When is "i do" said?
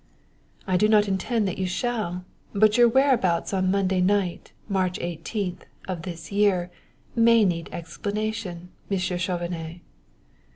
0.65-0.87